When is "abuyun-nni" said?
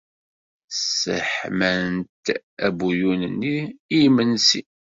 2.67-3.57